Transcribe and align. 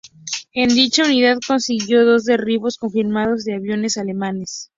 En 0.53 0.69
dicha 0.73 1.05
unidad 1.05 1.37
consiguió 1.47 2.03
dos 2.03 2.25
derribos 2.25 2.77
confirmados 2.79 3.45
de 3.45 3.53
aviones 3.53 3.97
alemanes. 3.97 4.67